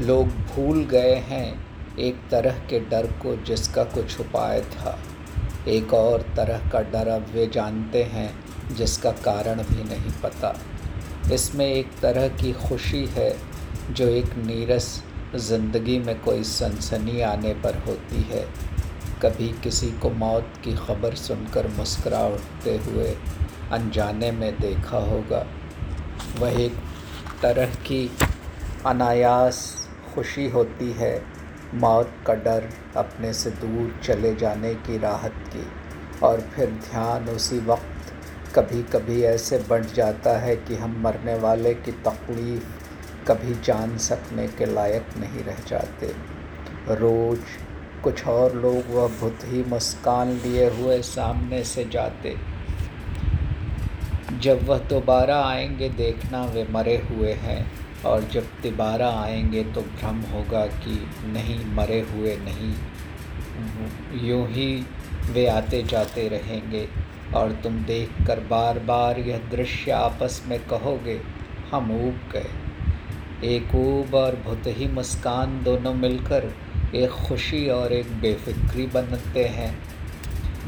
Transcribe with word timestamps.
लोग 0.00 0.28
भूल 0.28 0.84
गए 0.84 1.14
हैं 1.14 1.96
एक 1.98 2.20
तरह 2.30 2.58
के 2.70 2.78
डर 2.80 3.06
को 3.22 3.34
जिसका 3.36 3.82
कुछ 3.84 4.20
उपाय 4.20 4.60
था। 4.60 4.98
एक 5.68 5.94
और 5.94 6.22
तरह 6.36 6.68
का 6.70 6.80
डर 6.82 7.08
अब 7.08 7.26
वे 7.34 7.46
जानते 7.46 8.02
हैं, 8.02 8.30
जिसका 8.76 9.10
कारण 9.10 9.62
भी 9.62 9.82
नहीं 9.84 10.12
पता। 10.22 10.54
इसमें 11.32 11.66
एक 11.66 11.90
तरह 12.02 12.28
की 12.28 12.52
खुशी 12.52 13.04
है, 13.06 13.34
जो 13.90 14.08
एक 14.08 14.36
नीरस 14.36 15.02
ज़िंदगी 15.36 15.98
में 15.98 16.20
कोई 16.20 16.44
सनसनी 16.44 17.20
आने 17.20 17.52
पर 17.54 17.78
होती 17.78 18.22
है। 18.22 18.44
कभी 19.22 19.48
किसी 19.62 19.90
को 19.92 20.10
मौत 20.10 20.52
की 20.64 20.74
खबर 20.76 21.14
सुनकर 21.14 21.68
मुस्करा 21.68 22.26
उठते 22.26 22.76
हुए 22.76 23.16
अनजाने 23.72 24.30
में 24.30 24.52
देखा 24.60 24.98
होगा। 24.98 25.46
वह 26.38 26.60
एक 26.62 26.76
तरह 27.42 27.74
की 27.84 28.10
अनायास 28.86 29.79
खुशी 30.14 30.48
होती 30.48 30.92
है। 30.92 31.22
मौत 31.74 32.10
का 32.26 32.34
डर 32.34 32.68
अपने 32.96 33.32
से 33.32 33.50
दूर 33.50 34.00
चले 34.04 34.34
जाने 34.34 34.74
की 34.74 34.98
राहत 34.98 35.34
की। 35.48 35.66
और 36.22 36.40
फिर 36.40 36.66
ध्यान 36.66 37.28
उसी 37.28 37.58
वक्त 37.58 38.12
कभी 38.54 38.82
कभी 38.82 39.22
ऐसे 39.22 39.58
बढ़ 39.58 39.84
जाता 39.84 40.38
है 40.38 40.56
कि 40.56 40.74
हम 40.74 41.02
मरने 41.02 41.34
वाले 41.34 41.74
की 41.74 41.92
तकलीफ़ 41.92 42.64
कभी 43.28 43.54
जान 43.64 43.98
सकने 43.98 44.48
के 44.48 44.66
लायक 44.66 45.06
नहीं 45.16 45.44
रह 45.44 45.56
जाते। 45.68 46.06
रोज़ 46.88 47.40
कुछ 48.02 48.26
और 48.26 48.56
लोग 48.56 48.82
वह 48.90 49.08
बुत 49.08 49.38
ही 49.44 49.64
मुस्कान 49.64 50.28
लिए 50.28 50.70
हुए 50.70 51.02
सामने 51.02 51.64
से 51.64 51.84
जाते। 51.84 52.36
जब 54.38 54.68
वह 54.68 54.78
दोबारा 54.78 55.44
आएँगे 55.44 55.88
देखना 55.88 56.44
वे 56.44 56.66
मरे 56.70 56.96
हुए 56.96 57.32
हैं। 57.32 57.72
और 58.06 58.24
जब 58.24 58.46
दोबारा 58.62 59.08
आएँगे 59.12 59.64
तो 59.64 59.80
भ्रम 59.80 60.20
होगा 60.32 60.66
कि 60.66 61.08
नहीं, 61.24 61.64
मरे 61.74 62.00
हुए 62.00 62.36
नहीं। 62.36 62.74
यूँ 64.28 64.46
ही 64.48 64.84
वे 65.30 65.46
आते 65.46 65.82
जाते 65.82 66.28
रहेंगे 66.28 66.88
और 67.36 67.52
तुम 67.52 67.78
देखकर 67.84 68.40
बार 68.40 68.78
बार 68.78 69.18
यह 69.18 69.38
दृश्य 69.50 69.90
आपस 69.90 70.42
में 70.48 70.58
कहोगे, 70.66 71.20
हम 71.72 71.90
ऊब 71.90 72.20
गए। 72.32 72.50
एक 73.56 73.74
ऊब 73.74 74.14
और 74.14 74.36
भुत 74.36 74.62
ही 74.66 74.88
मुस्कान 74.88 75.62
दोनों 75.62 75.94
मिलकर 75.94 76.50
एक 76.94 77.10
खुशी 77.10 77.68
और 77.68 77.92
एक 77.92 78.12
बेफिक्री 78.20 78.86
बनते 78.86 79.44
हैं। 79.44 79.78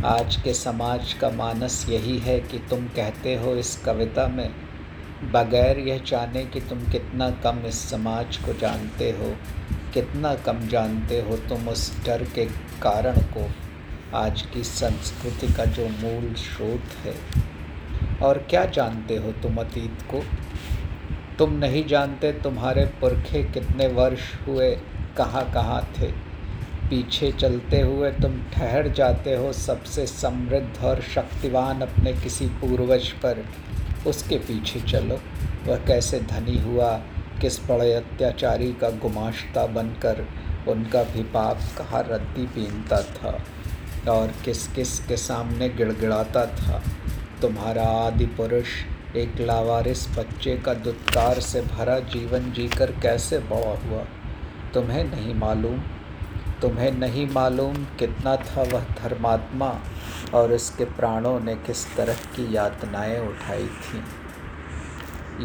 आज 0.05 0.37
के 0.37 0.55
समाज 0.55 1.13
का 1.13 1.31
मानस 1.31 1.87
यही 1.89 2.19
है 2.19 2.41
कि 2.41 2.59
तुम 2.59 2.87
कहते 2.87 3.35
हो 3.37 3.55
इस 3.55 3.77
कविता 3.77 4.27
में 4.27 4.49
बगैर 5.23 5.79
यह 5.79 6.03
जाने 6.07 6.45
कि 6.45 6.61
तुम 6.61 6.79
कितना 6.91 7.31
कम 7.31 7.63
इस 7.67 7.91
समाज 7.91 8.37
को 8.37 8.53
जानते 8.53 9.11
हो, 9.11 9.37
कितना 9.95 10.35
कम 10.35 10.67
जानते 10.69 11.21
हो 11.21 11.37
तुम 11.37 11.69
उस 11.69 12.07
डर 12.07 12.25
के 12.25 12.45
कारण 12.83 13.17
को, 13.17 13.51
आज 14.15 14.43
की 14.43 14.63
संस्कृति 14.65 15.53
का 15.53 15.65
जो 15.65 15.89
मूल 15.89 16.35
स्रोत 16.35 16.85
है। 17.05 17.15
और 18.23 18.39
क्या 18.39 18.65
जानते 18.65 19.17
हो 19.17 19.33
तुम 19.33 19.57
अतीत 19.57 19.99
को? 20.11 20.23
तुम 21.39 21.53
नहीं 21.53 21.87
जानते 21.87 22.33
तुम्हारे 22.33 22.85
पुरखे 22.85 23.43
कितने 23.43 23.87
वर्ष 23.87 24.21
हुए, 24.47 24.77
कहाँ 25.17 25.51
कहाँ 25.55 25.93
थे। 25.99 26.07
पीछे 26.91 27.33
चलते 27.33 27.81
हुए 27.81 28.11
तुम 28.11 28.43
ठहर 28.53 28.89
जाते 28.89 29.37
हो 29.37 29.53
सबसे 29.53 30.07
समृद्ध 30.07 30.85
और 30.85 31.01
शक्तिवान 31.01 31.81
अपने 31.81 32.13
किसी 32.13 32.47
पूर्वज 32.47 33.09
पर। 33.09 33.45
उसके 34.07 34.39
पीछे 34.39 34.81
चलो। 34.81 35.21
वह 35.67 35.77
कैसे 35.77 36.21
धनी 36.21 36.59
हुआ, 36.59 36.97
किस 37.41 37.69
बड़े 37.69 37.93
अत्याचारी 37.93 38.73
का 38.73 38.91
गुमाश्ता 38.91 39.67
बनकर 39.67 40.29
उनका 40.69 41.03
भी 41.03 41.23
पाप 41.23 41.59
कहाँ 41.79 42.03
रद्दी 42.03 42.47
पीनता 42.47 43.03
था 43.03 43.45
और 44.13 44.33
किस 44.45 44.69
किस 44.69 44.99
के 44.99 45.17
सामने 45.17 45.69
गिड़गिड़ाता 45.69 46.47
था। 46.47 46.83
तुम्हारा 47.43 47.83
आदि 47.83 48.27
पुरुष 48.27 48.67
एक 49.17 49.33
लावारिस 49.41 50.19
बच्चे 50.19 50.57
का 50.57 50.75
दुत्कार 50.75 51.41
से 51.41 51.61
भरा 51.61 51.99
जीवन 51.99 52.53
जीकर 52.53 52.91
कैसे 52.93 53.39
बड़ा 53.39 53.89
हुआ? 53.89 54.05
तुम्हें 54.75 55.05
नहीं 55.05 55.35
मालूम? 55.35 55.79
तुम्हें 56.63 56.93
नहीं 56.93 57.31
मालूम 57.31 57.75
कितना 57.75 58.37
था 58.37 58.63
वह 58.63 58.81
धर्मात्मा? 58.81 59.79
और 60.35 60.53
उसके 60.53 60.85
प्राणों 60.85 61.41
ने 61.41 61.55
किस 61.55 61.97
तरह 61.97 62.15
की 62.15 62.57
यातनाएँ 62.57 63.29
उठाई 63.29 63.67
थीं। 63.67 64.03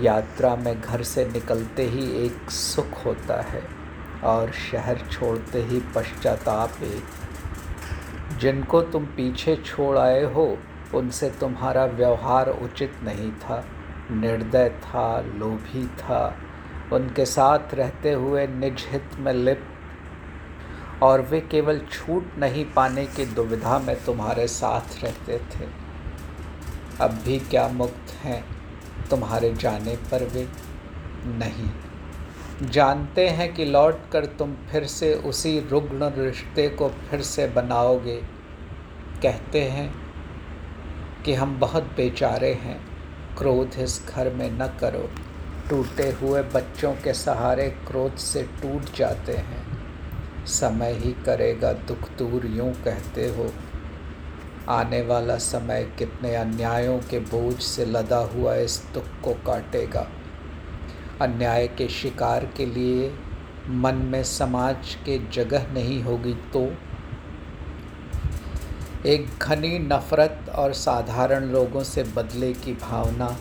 यात्रा 0.02 0.56
में 0.56 0.82
घर 0.82 1.04
से 1.04 1.26
निकलते 1.26 1.84
ही 1.84 2.26
एक 2.26 2.52
सुख 2.52 3.06
होता 3.06 3.42
है 3.42 3.64
और 4.24 4.52
शहर 4.52 4.98
छोड़ते 5.12 5.62
ही 5.62 5.84
पश्चाताप 5.96 6.72
एक। 6.84 7.04
जिनको 8.40 8.82
तुम 8.82 9.06
पीछे 9.06 9.56
छोड़ 9.56 9.98
आए 9.98 10.24
हो, 10.24 10.58
उनसे 10.94 11.30
तुम्हारा 11.30 11.86
व्यवहार 11.86 12.50
उचित 12.50 12.96
नहीं 13.04 13.32
था। 13.32 13.66
निर्दय 14.12 14.70
था, 14.70 15.22
लोभी 15.22 15.88
था। 15.88 16.36
उनके 16.94 17.26
साथ 17.26 17.74
रहते 17.74 18.12
हुए 18.12 18.48
निज 18.48 18.86
हित 18.90 19.10
में 19.20 19.34
लिप्त 19.34 19.77
और 21.04 21.22
वे 21.22 21.42
केवल 21.42 21.80
छूट 21.80 22.32
नहीं 22.38 22.66
पाने 22.66 23.06
की 23.06 23.26
दुविधा 23.26 23.80
में 23.80 24.06
तुम्हारे 24.06 24.48
साथ 24.48 25.04
रहते 25.04 25.38
थे। 25.38 25.66
अब 27.02 27.12
भी 27.12 27.40
क्या 27.40 27.68
मुक्त 27.68 28.12
हैं 28.12 28.46
तुम्हारे 29.10 29.54
जाने 29.54 29.96
पर 29.96 30.24
वे? 30.24 30.48
नहीं। 31.26 31.72
जानते 32.70 33.30
हैं 33.30 33.54
कि 33.54 33.66
लौट 33.66 34.00
कर 34.12 34.26
तुम 34.26 34.56
फिर 34.72 34.86
से 34.86 35.14
उसी 35.14 35.60
रुग्ण 35.60 36.10
रिश्ते 36.10 36.70
को 36.70 36.90
फिर 36.90 37.22
से 37.22 37.48
बनाओगे। 37.48 38.22
कहते 39.24 39.62
हैं 39.62 39.96
कि 41.26 41.34
हम 41.34 41.60
बहुत 41.60 41.84
बेचारे 41.84 42.54
हैं, 42.54 42.88
क्रोध 43.38 43.80
इस 43.80 44.06
घर 44.10 44.34
में 44.34 44.52
न 44.52 44.68
करो। 44.68 45.10
टूटे 45.70 46.12
हुए 46.12 46.42
बच्चों 46.42 46.94
के 46.94 47.14
सहारे 47.14 47.70
क्रोध 47.70 48.16
से 48.16 48.44
टूट 48.44 48.96
जाते 48.96 49.34
हैं। 49.34 49.77
समय 50.48 50.94
ही 50.94 51.12
करेगा 51.26 51.72
दुख 51.88 52.10
दूर 52.18 52.46
यूँ 52.48 52.74
कहते 52.84 53.28
हो। 53.28 53.50
आने 54.70 55.02
वाला 55.02 55.38
समय 55.38 55.84
कितने 55.98 56.36
अन्यायों 56.36 56.98
के 57.00 57.20
बोझ 57.20 57.56
से 57.56 57.86
लदा 57.86 58.18
हुआ 58.34 58.56
इस 58.56 58.82
दुख 58.94 59.08
को 59.24 59.34
काटेगा। 59.46 60.08
अन्याय 61.22 61.68
के 61.68 61.88
शिकार 61.88 62.46
के 62.58 62.66
लिए 62.66 63.12
मन 63.70 63.96
में 64.06 64.24
समाज 64.24 64.96
के 65.06 65.20
जगह 65.34 65.72
नहीं 65.74 66.02
होगी 66.04 66.34
तो। 66.54 66.68
एक 69.06 69.28
घनी 69.42 69.78
नफ़रत 69.80 70.50
और 70.56 70.74
साधारण 70.74 71.46
लोगों 71.46 71.84
से 71.84 72.04
बदले 72.16 72.54
की 72.54 72.74
भावना 72.74 73.36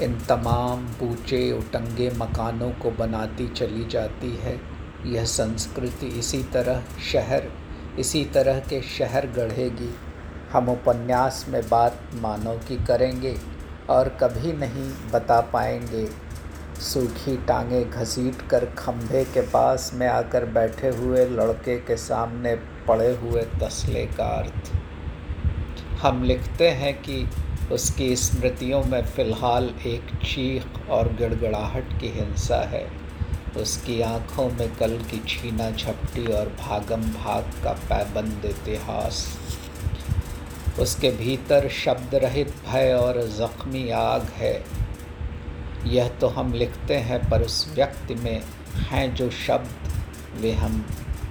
इन 0.00 0.18
तमाम 0.28 0.86
ऊँचे 1.02 1.40
उटंगे 1.52 2.10
मकानों 2.10 2.70
को 2.72 2.90
बनाती 2.90 3.48
चली 3.48 3.84
जाती 3.84 4.30
है। 4.36 4.58
यह 5.06 5.24
संस्कृति 5.24 6.06
इसी 6.06 6.42
तरह 6.42 6.82
शहर, 7.12 7.48
इसी 7.98 8.24
तरह 8.24 8.58
के 8.58 8.82
शहर 8.82 9.26
गढ़ेगी। 9.26 9.94
हम 10.52 10.68
उपन्यास 10.68 11.46
में 11.48 11.68
बात 11.68 12.00
मानव 12.14 12.58
की 12.58 12.76
करेंगे 12.76 13.36
और 13.90 14.08
कभी 14.08 14.52
नहीं 14.52 15.10
बता 15.12 15.40
पाएँगे। 15.40 16.08
सूखी 16.80 17.36
टांगे 17.36 17.84
घसीट 17.84 18.48
कर 18.50 18.64
खंभे 18.64 19.24
के 19.24 19.40
पास 19.40 19.90
में 19.94 20.08
आकर 20.08 20.44
बैठे 20.44 20.88
हुए 20.88 21.26
लड़के 21.26 21.76
के 21.76 21.96
सामने 21.96 22.54
पड़े 22.88 23.16
हुए 23.16 23.42
तसले 23.42 24.06
का 24.06 24.24
अर्थ। 24.24 24.72
हम 26.02 26.22
लिखते 26.22 26.70
हैं 26.70 27.02
कि 27.02 27.28
उसकी 27.72 28.16
स्मृतियों 28.16 28.84
में 28.84 29.02
फ़िलहाल 29.02 29.74
एक 29.86 30.04
चीख 30.04 30.88
और 30.90 31.12
गड़गड़ाहट 31.12 32.00
की 32.00 32.08
हिंसा 32.08 32.56
है। 32.56 33.09
उसकी 33.56 34.00
आँखों 34.00 34.50
में 34.50 34.76
कल 34.76 34.98
की 34.98 35.22
छीना 35.28 35.70
झपटी 35.70 36.32
और 36.32 36.48
भागम 36.48 37.02
भाग 37.02 37.42
का 37.64 37.72
पैबंद 37.72 38.44
इतिहास। 38.44 39.38
उसके 40.80 41.10
भीतर 41.10 41.68
शब्द 41.68 42.14
रहित 42.14 42.54
भय 42.68 42.92
और 42.92 43.20
ज़ख्मी 43.22 43.90
आग 43.90 44.22
है। 44.22 44.64
यह 45.86 46.08
तो 46.08 46.28
हम 46.28 46.52
लिखते 46.52 46.96
हैं, 46.96 47.30
पर 47.30 47.42
उस 47.42 47.72
व्यक्ति 47.74 48.14
में 48.14 48.42
हैं 48.76 49.14
जो 49.14 49.30
शब्द 49.30 49.70
वे 50.40 50.52
हम 50.52 50.86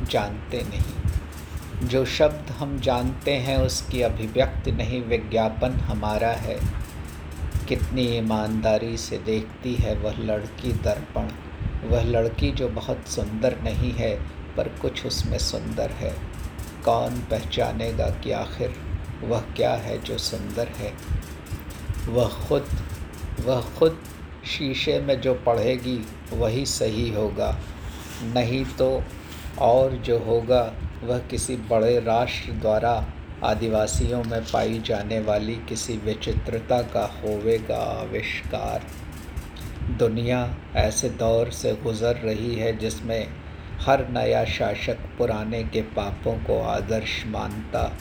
जानते 0.09 0.63
नहीं। 0.63 1.87
जो 1.87 2.05
शब्द 2.05 2.51
हम 2.51 2.79
जानते 2.79 3.31
हैं, 3.31 3.57
उसकी 3.57 4.01
अभिव्यक्ति 4.01 4.71
नहीं, 4.71 5.01
विज्ञापन 5.01 5.71
हमारा 5.71 6.31
है। 6.31 6.59
कितनी 7.67 8.01
ईमानदारी 8.01 8.97
से 8.97 9.17
देखती 9.17 9.75
है 9.75 9.95
वह 9.95 10.17
लड़की 10.17 10.73
दर्पण। 10.73 11.48
वह 11.83 12.03
लड़की 12.03 12.51
जो 12.51 12.67
बहुत 12.67 13.07
सुंदर 13.07 13.59
नहीं 13.63 13.91
है, 13.91 14.19
पर 14.57 14.67
कुछ 14.67 15.05
उसमें 15.05 15.37
सुंदर 15.37 15.89
है। 15.89 16.15
कौन 16.85 17.11
पहचानेगा 17.19 18.05
कि 18.05 18.31
आखिर 18.31 18.75
वह 19.23 19.39
क्या 19.39 19.73
है 19.73 20.01
जो 20.01 20.17
सुंदर 20.17 20.67
है? 20.67 20.93
वह 22.09 22.27
खुद 22.27 22.67
वह 23.45 23.61
खुद 23.61 24.03
शीशे 24.45 24.99
में 24.99 25.21
जो 25.21 25.33
पढ़ेगी, 25.33 26.05
वही 26.33 26.65
सही 26.65 27.09
होगा। 27.09 27.59
नहीं 28.23 28.65
तो 28.65 29.03
और 29.59 29.91
जो 29.91 30.19
होगा, 30.19 30.73
वह 31.03 31.19
किसी 31.19 31.55
बड़े 31.55 31.99
राष्ट्र 31.99 32.51
द्वारा 32.51 33.05
आदिवासियों 33.43 34.23
में 34.23 34.41
पाई 34.43 34.81
जाने 34.85 35.19
वाली 35.19 35.55
किसी 35.55 35.97
विचित्रता 35.97 36.81
का 36.81 37.21
होवेगा 37.23 37.77
आविष्कार। 37.77 38.83
दुनिया 39.99 40.57
ऐसे 40.75 41.09
दौर 41.09 41.51
से 41.51 41.73
गुज़र 41.75 42.15
रही 42.15 42.55
है 42.55 42.77
जिसमें 42.77 43.27
हर 43.81 44.07
नया 44.09 44.45
शासक 44.45 44.97
पुराने 45.17 45.63
के 45.63 45.81
पापों 45.81 46.33
को 46.33 46.61
आदर्श 46.61 47.23
मानता 47.27 47.97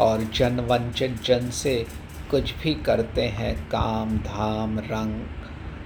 और 0.00 0.24
जनवंचित 0.34 1.22
जन 1.24 1.50
से 1.50 1.86
कुछ 2.30 2.54
भी 2.62 2.74
करते 2.74 3.22
हैं, 3.22 3.68
काम, 3.68 4.18
धाम, 4.18 4.78
रंग, 4.78 5.20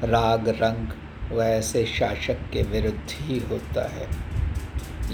राग, 0.05 0.49
रंग, 0.49 0.89
वैसे 1.33 1.87
शासक 1.87 2.51
के 2.53 2.63
विरुद्ध 2.63 3.11
ही 3.13 3.39
होता 3.39 3.89
है। 3.89 4.09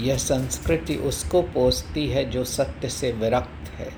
यह 0.03 0.17
संस्कृति 0.17 0.95
उसको 0.95 1.41
पोसती 1.41 2.07
है 2.07 2.29
जो 2.29 2.43
सत्य 2.43 2.89
से 2.89 3.11
विरक्त 3.11 3.69
है। 3.69 3.89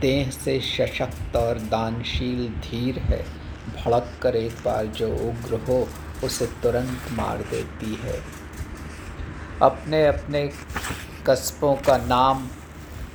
देह 0.00 0.30
से 0.30 0.60
सशक्त 0.60 1.36
और 1.36 1.58
दानशील 1.58 2.48
धीर 2.48 2.98
है। 2.98 3.39
भड़क 3.76 4.12
कर 4.22 4.36
एक 4.36 4.52
बार 4.52 4.86
जो 4.86 5.08
उग्र 5.08 5.54
हो, 5.54 5.88
उसे 6.24 6.46
तुरंत 6.46 7.00
मार 7.12 7.38
देती 7.38 7.94
है। 7.94 8.22
अपने 9.62 10.06
अपने 10.06 10.50
कस्बों 11.26 11.74
का 11.74 11.96
नाम 11.96 12.48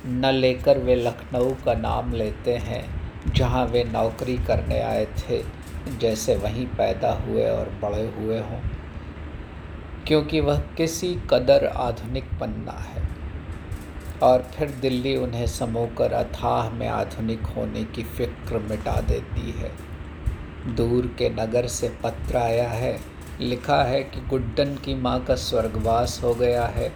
न 0.06 0.26
लेकर 0.26 0.78
वे 0.78 0.94
लखनऊ 0.94 1.50
का 1.50 1.74
नाम 1.74 2.12
लेते 2.12 2.56
हैं, 2.56 3.12
जहाँ 3.32 3.66
वे 3.66 3.84
नौकरी 3.84 4.38
करने 4.38 4.80
आए 4.80 5.06
थे, 5.06 5.44
जैसे 5.98 6.36
वहीं 6.36 6.66
पैदा 6.66 7.12
हुए 7.12 7.50
और 7.50 7.68
बड़े 7.82 8.14
हुए 8.18 8.38
हों। 8.38 8.60
क्योंकि 10.06 10.40
वह 10.40 10.58
किसी 10.58 11.18
कदर 11.30 11.66
आधुनिक 11.66 12.24
बनना 12.40 12.72
है। 12.72 13.08
और 14.22 14.42
फिर 14.42 14.70
दिल्ली 14.70 15.16
उन्हें 15.16 15.46
समोकर 15.46 16.12
अथाह 16.12 16.70
में 16.70 16.88
आधुनिक 16.88 17.42
होने 17.42 17.84
की 17.84 18.02
फ़िक्र 18.02 18.58
मिटा 18.58 19.00
देती 19.00 19.50
है। 19.50 19.95
दूर 20.66 21.14
के 21.18 21.28
नगर 21.28 21.66
से 21.66 21.88
पत्र 21.88 22.36
आया 22.36 22.68
है। 22.68 23.00
लिखा 23.40 23.84
है 23.84 24.02
कि 24.02 24.20
गुड्डन 24.20 24.74
की 24.74 24.94
माँ 24.94 25.24
का 25.24 25.34
स्वर्गवास 25.34 26.20
हो 26.22 26.34
गया 26.34 26.66
है। 26.66 26.92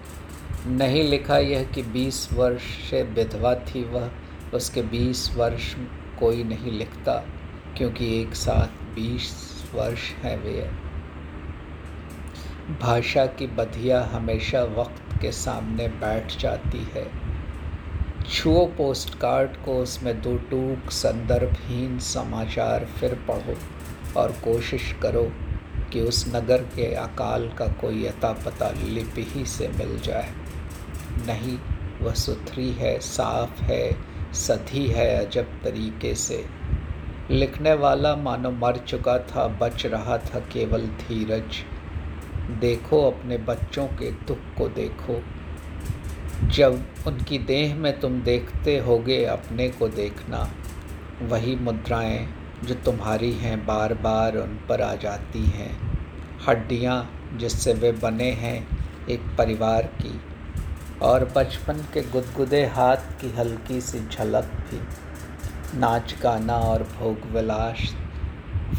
नहीं 0.67 1.05
लिखा 1.05 1.38
यह 1.38 1.64
कि 1.64 1.82
बीस 1.82 2.32
वर्ष 2.32 2.62
से 2.62 3.02
विधवा 3.02 3.55
थी 3.55 3.84
वह, 3.84 4.11
उसके 4.55 4.82
बीस 4.82 5.34
वर्ष 5.37 5.75
कोई 6.20 6.44
नहीं 6.44 6.72
लिखता, 6.72 7.25
क्योंकि 7.76 8.20
एक 8.20 8.34
साथ 8.34 8.94
बीस 8.94 9.32
वर्ष 9.75 10.12
हैं 10.12 10.43
वे। 10.44 10.70
भाषा 12.81 13.26
की 13.26 13.46
बधिया 13.46 14.11
हमेशा 14.12 14.62
वक्त 14.62 15.23
के 15.23 15.32
सामने 15.32 15.88
बैठ 15.88 16.38
जाती 16.38 16.88
है। 16.94 17.29
छुओ 18.34 18.66
पोस्ट 18.66 19.18
कार्ड 19.18 19.50
को 19.50 19.74
उसमें 19.74 20.22
दो 20.22 20.36
टूक 20.36 20.90
संदर्भहीन 20.90 21.98
समाचार 21.98 22.84
फिर 22.84 23.14
पढ़ो 23.14 23.56
और 24.20 24.32
कोशिश 24.32 24.96
करो 25.02 25.32
कि 25.92 26.00
उस 26.00 26.32
नगर 26.34 26.58
के 26.58 26.94
अकाल 26.94 27.48
का 27.48 27.66
कोई 27.66 28.06
अता 28.06 28.32
पता 28.32 28.70
लिपि 28.70 29.26
ही 29.30 29.46
से 29.46 29.68
मिल 29.68 29.98
जाए। 30.00 30.32
नहीं, 31.26 31.58
वह 32.02 32.12
सुथरी 32.12 32.72
है, 32.72 33.00
साफ़ 33.00 33.62
है, 33.62 33.96
सधी 34.32 34.86
है, 34.86 35.26
अजब 35.26 35.44
तरीके 35.44 36.14
से। 36.14 36.46
लिखने 37.30 37.74
वाला 37.74 38.16
मानो 38.16 38.50
मर 38.50 38.76
चुका 38.76 39.18
था, 39.18 39.46
बच 39.46 39.86
रहा 39.86 40.18
था 40.18 40.40
केवल 40.40 40.82
धीरज। 40.82 41.64
देखो 42.60 43.10
अपने 43.10 43.38
बच्चों 43.38 43.86
के 43.86 44.10
दुख 44.10 44.38
को 44.58 44.68
देखो। 44.68 45.24
जब 46.48 46.84
उनकी 47.06 47.38
देह 47.38 47.75
में 47.75 48.00
तुम 48.00 48.22
देखते 48.22 48.78
होगे 48.78 49.25
अपने 49.25 49.69
को 49.69 49.88
देखना, 49.88 50.50
वही 51.22 51.56
मुद्राएँ 51.56 52.28
जो 52.64 52.75
तुम्हारी 52.75 53.32
हैं 53.32 53.66
बार 53.66 53.94
बार 53.94 54.37
उन 54.37 54.58
पर 54.69 54.81
आ 54.81 54.94
जाती 54.94 55.42
हैं। 55.42 56.00
हड्डियाँ 56.48 57.28
जिससे 57.37 57.72
वे 57.72 57.92
बने 57.92 58.31
हैं 58.31 58.69
एक 59.08 59.20
परिवार 59.38 59.82
की, 59.82 60.20
और 61.02 61.32
बचपन 61.37 61.75
के 61.75 62.02
गुदगुदे 62.02 62.66
हाथ 62.66 62.96
की 62.96 63.31
हल्की 63.31 63.81
सी 63.81 64.00
झलक 64.00 64.44
भी। 64.44 64.81
नाच 65.78 66.14
गाना 66.22 66.56
और 66.56 66.82
भोग 66.82 67.31
विलास, 67.31 67.96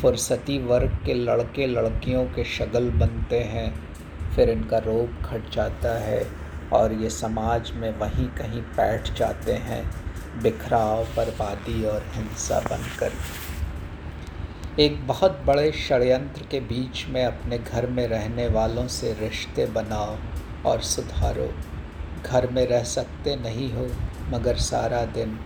फुर्सती 0.01 0.57
वर्ग 0.57 0.99
के 1.05 1.13
लड़के 1.13 1.67
लड़कियों 1.67 2.25
के 2.25 2.43
शगल 2.43 2.89
बनते 2.89 3.39
हैं, 3.39 3.87
फिर 4.35 4.49
इनका 4.49 4.77
रोप 4.77 5.09
घट 5.25 5.51
जाता 5.51 5.99
है। 5.99 6.40
और 6.73 6.93
ये 6.93 7.09
समाज 7.09 7.71
में 7.71 7.91
वहीं 7.91 8.27
कहीं 8.27 8.61
बैठ 8.61 9.13
जाते 9.13 9.53
हैं, 9.53 9.91
बिखराव, 10.41 11.03
बर्बादी 11.03 11.85
और 11.85 12.05
हिंसा 12.13 12.59
बनकर। 12.59 13.11
एक 14.79 15.07
बहुत 15.07 15.41
बड़े 15.45 15.71
षड्यंत्र 15.71 16.43
के 16.51 16.59
बीच 16.59 17.07
में 17.07 17.25
अपने 17.25 17.57
घर 17.57 17.87
में 17.87 18.07
रहने 18.07 18.47
वालों 18.47 18.87
से 18.87 19.13
रिश्ते 19.13 19.65
बनाओ 19.65 20.17
और 20.65 20.81
सुधारो। 20.81 21.53
घर 22.25 22.47
में 22.47 22.67
रह 22.67 22.83
सकते 22.83 23.35
नहीं 23.35 23.73
हो, 23.73 23.89
मगर 24.29 24.55
सारा 24.55 25.05
दिन। 25.05 25.39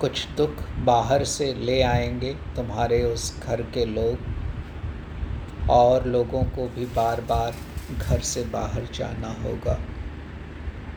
कुछ 0.00 0.28
दुख 0.28 0.68
बाहर 0.78 1.24
से 1.24 1.54
ले 1.54 1.82
आएँगे 1.82 2.34
तुम्हारे 2.34 3.02
उस 3.02 3.42
घर 3.44 3.62
के 3.62 3.84
लोग। 3.84 4.18
और 5.70 6.06
लोगों 6.06 6.42
को 6.42 6.68
भी 6.68 6.86
बार 6.86 7.20
बार 7.20 7.54
घर 7.98 8.20
से 8.20 8.42
बाहर 8.42 8.88
जाना 8.94 9.28
होगा। 9.28 9.80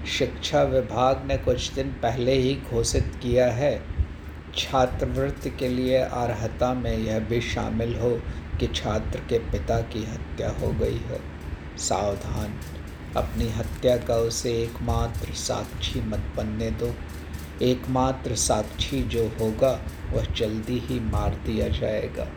शिक्षा 0.05 0.63
विभाग 0.63 1.25
ने 1.25 1.37
कुछ 1.37 1.73
दिन 1.73 1.87
पहले 1.87 2.33
ही 2.33 2.55
घोषित 2.55 3.19
किया 3.23 3.51
है। 3.51 3.83
छात्रवृत्ति 4.55 5.49
के 5.49 5.67
लिए 5.67 5.97
अर्हता 5.97 6.73
में 6.73 6.97
यह 6.97 7.19
भी 7.19 7.41
शामिल 7.41 7.99
हो 7.99 8.21
कि 8.59 8.67
छात्र 8.67 9.19
के 9.19 9.39
पिता 9.39 9.81
की 9.81 10.03
हत्या 10.03 10.49
हो 10.49 10.67
गई 10.67 10.97
है। 10.97 11.19
सावधान, 11.77 12.59
अपनी 13.17 13.49
हत्या 13.49 13.97
का 13.97 14.15
उसे 14.15 14.53
एकमात्र 14.53 15.33
साक्षी 15.33 16.01
मत 16.01 16.23
बनने 16.37 16.71
दो। 16.71 16.95
एकमात्र 17.61 18.35
साक्षी 18.35 19.03
जो 19.03 19.31
होगा, 19.39 19.81
वह 20.13 20.25
जल्दी 20.25 20.79
ही 20.79 20.99
मार 20.99 21.29
दिया 21.29 21.67
जाएगा। 21.67 22.27